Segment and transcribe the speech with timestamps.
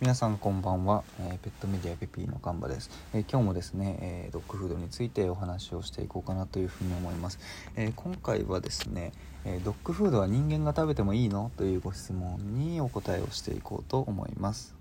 [0.00, 7.38] 皆さんこんばんは、えー、ペットメディアペピーのカンバです、えー、今日もですね、えー、ドッグフードについてお話をしていこうかなというふうに思います、
[7.76, 9.12] え今回はですね、
[9.44, 11.50] えドッグフードは人間が食べてもいいの？
[11.58, 14.74] というご質問にお答えをしていこうと思います。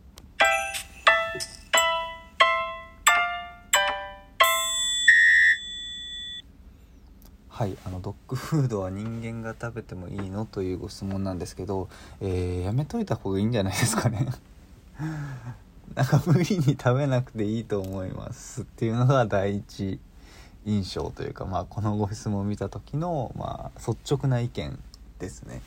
[7.49, 10.45] はいあのドッグフードは人間が食べてもいいの？
[10.45, 11.89] というご質問なんですけど、
[12.21, 14.29] えやめといた方がいいんじゃないですかね。
[15.95, 19.99] なんか無理に食べなくていいと思いますっていうのが第一
[20.65, 24.77] 印象というか、まあ、このご質問を見た時の、まあ、率直な意見
[25.19, 25.61] ですね。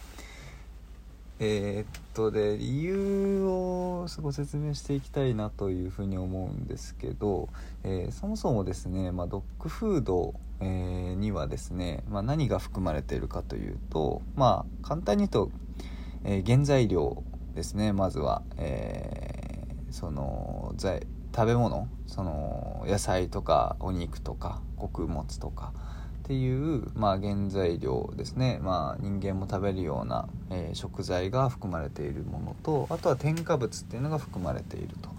[1.44, 7.48] えー、っとで理由をご説明していきたいなというふうに思うんですけど、
[7.82, 15.50] えー、そもそもですね、まあ、ドッグフード、えー、にはですね、まあ、何が含まれているかというとまあ簡単に言うと、
[16.24, 17.24] え原材料
[17.54, 21.88] ですねまずは、えー、その食べ物。
[22.06, 25.72] その野菜とかお肉とか穀物とか。
[26.22, 35.10] っていう、まあ、原材料ですね、まあ、人間も食べるような、えー、食材が含まれているものとあとは添加物っていうのが含まれていると。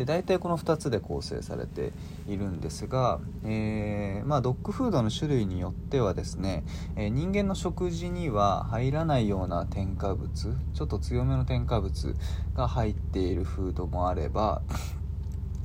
[0.00, 1.92] で大体この2つで構成されて
[2.26, 6.64] いるんですが、えー、まあ、ドッグフードの種類によってはですね、
[6.96, 12.16] えー、人間の食事には入らないような添加物ちょっと強めの添加物
[12.54, 14.62] が入っているフードもあれば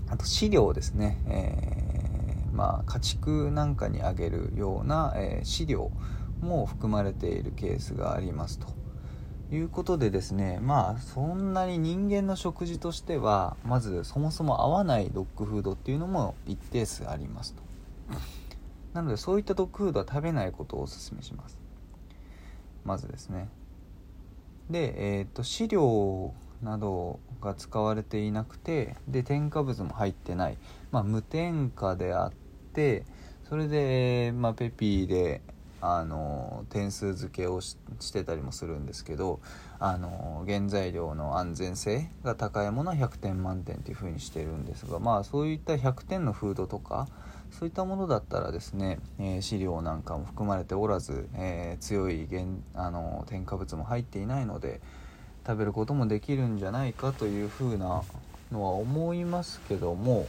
[0.10, 5.92] あと飼料ですね、えー、まあ、家畜なんかにあげるような、え飼料
[6.42, 8.85] も含まれているケースがありますと。
[9.52, 17.62] いうことでですねまあそんなに人間の食事としてはまずそもそも合わないドッグフードっていうのも一定数ありますと。
[18.94, 21.60] なのでそういったドッグフードは食べないことをお勧めします。
[22.86, 23.50] まずですね。
[24.70, 30.58] でえっ、と飼料などが使われていなくてで添加物も入ってない、
[30.92, 32.34] まあ、無添加であっ
[32.74, 33.06] て
[33.48, 35.42] それで、まあ、ペピーで
[35.88, 37.78] あの点数付けをし
[38.12, 39.40] てたりもするんですけど
[39.80, 47.08] あの原材料の安全性が高いものは100点満点っていう風にしてるんですがまあそういった100点のフードとか
[47.52, 54.82] そういったものだったらですね、えー、飼料なんかも含まれておらず、えー、強い原あの添加物も入っていないので
[55.46, 58.02] 食べることもできるんじゃないかという風な
[58.52, 60.28] のは思いますけども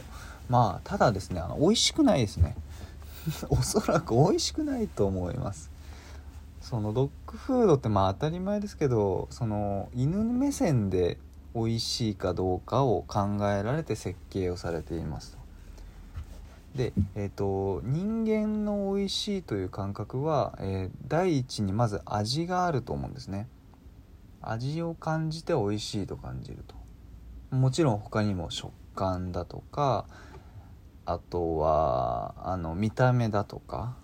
[0.49, 2.55] まあただですねあの美味しくないですね。
[3.49, 5.71] おそらく美味しくないと思います。
[6.61, 11.17] そのドッグフードってまあ当たり前ですけどその犬目線で
[11.55, 15.37] 美味しいかどうかを考えられて設計をされていますと。
[16.75, 23.47] で、えーと、人間の美味しいという感覚は、えー、第一にまず味があると思うんですね。
[24.41, 26.75] 味を感じて美味しいと感じると。
[27.55, 30.05] もちろん他にも食感だとか
[31.07, 33.95] あとはあの見た目だとか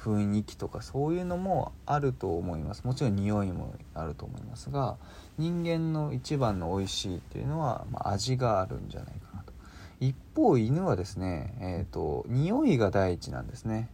[0.00, 2.84] 雰囲気とかそういうのもあると思います。
[2.84, 4.96] もちろん匂いもあると思いますが
[5.38, 9.52] 人間の一番の美味しいっていうのは、まあ、味があるんじゃないかなと。
[9.98, 13.88] 一方犬はですねえっ、ー、と匂いが第一なんですね。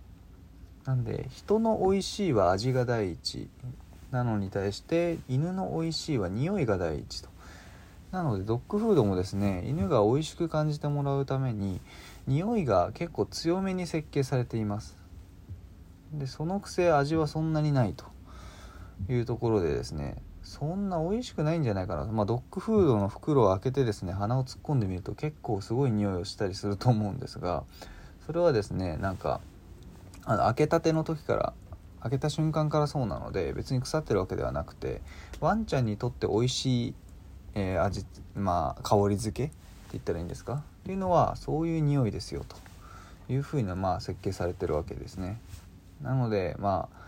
[0.84, 3.49] なんで人の美味しいは味が第一
[4.11, 7.31] なのに対して犬の美味しいは匂いが第一と。
[8.11, 11.81] なのでドッグフードもですね犬が美味しく感じてもらうために
[12.28, 14.97] 匂いが結構強めに設計されています。
[16.12, 18.05] でそのくせ味はそんなにないと。
[19.09, 27.65] いうところでですねそんな美味しくないんじゃないかなまあ、ドッグフードの袋を開けてですね鼻を突っ込んでみると結構すごい匂いをしたりすると思うんですが
[28.27, 29.41] それはですねなんか
[30.25, 31.53] あの開けたての時から
[32.00, 35.03] 開けた瞬間からそうなので別に腐ってるわけではなくて
[35.41, 36.95] ワンちゃんにとって美味しい
[37.55, 38.05] えー、味
[38.37, 39.53] まあ香り付け
[39.93, 40.54] 言ったらいいんですか？
[40.54, 42.56] っていうのはそういう匂いですよと
[43.32, 45.41] いうふうなまあ設計されてるわけですね。
[46.03, 46.99] なのでまあ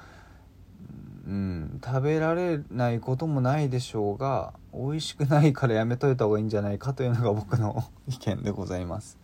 [1.26, 9.18] うん食べられないこともないでしょうが美味しくないからやめといた方がいいんじゃないかというのが僕の意見でございます。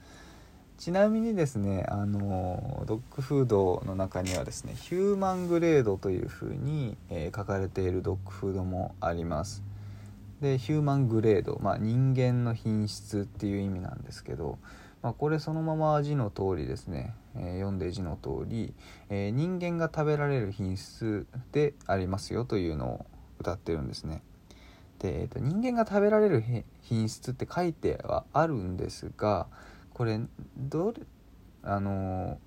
[0.79, 9.63] ちなみにですねあのドッグフードの中にはですねヒューマングレードというふうに、えー、書かれているドッグフードもあります。
[10.41, 14.59] でヒューマングレード、まあ、人間の品質っていう意味なんですけど、
[15.03, 18.75] まあ、これそのまま字の通りですね、えー、読んで字の通り、
[19.09, 23.07] えー、人間が食べられる品質でありますよというのを
[23.39, 24.23] 歌ってるんですね。
[24.99, 26.43] で、えーと、人間が食べられる
[26.83, 29.47] 品質って書いてはあるんですが
[29.93, 30.21] これ
[30.57, 31.03] どれ
[31.63, 32.39] あの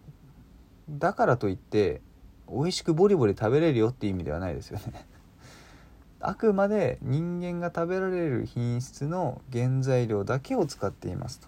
[0.89, 2.01] だからといって
[2.49, 5.05] 美味しくボリボリ食べれるよっていう意味ではないですよね。
[6.21, 11.47] あくまで人間が食べられる品質の原材料だけを使っていますと。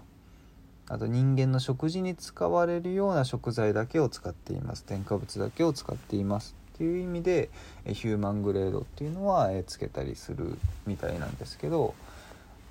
[0.88, 4.84] あと人間の食事に使われるような食材だけを使っています。
[4.84, 7.50] 添加物だけを使っていますっていう意味で
[7.86, 10.58] ヒューマングレードっていうのはつけたりする
[10.88, 11.94] みたいなんですけど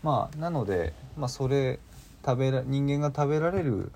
[0.03, 1.79] まあなので、まあ、それ
[2.26, 3.93] 食べら人間が食べられる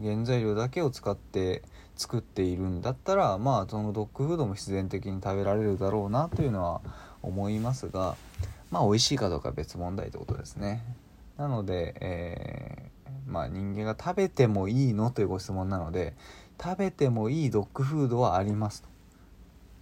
[0.00, 1.62] 原材料だけを使って
[1.96, 6.80] 作っているんだったらまあそのドッグフードも必然的に食べられるだろうなというのは
[7.28, 8.16] 思いますが
[8.70, 10.82] まあ美味しいかどうか別問題ってことですね。
[11.36, 16.14] なので、えー、まあ人間が食べてもいいのというご質問なので
[16.62, 18.88] 食べてもいいドッグフードはありますと。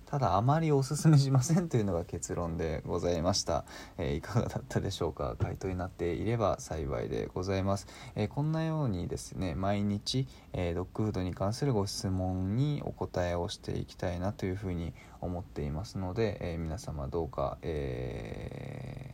[0.07, 3.65] ただあまりおすすめしませんというのが結論でございました、
[3.99, 5.37] えー、いかがだったでしょうか？
[5.39, 19.13] 回答になっていれば幸いでございます、えー、こんなようにですね毎日、えー、ドッグフードに関するご質問にお答えをしていきたいなというふうに思っていますので、え皆様どうか、え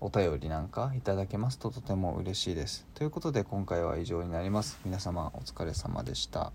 [0.00, 2.86] お便りなんかいただけますととても嬉しいです。
[2.94, 4.78] ということで今回は以上になります。
[4.84, 6.52] 皆様お疲れ様でした。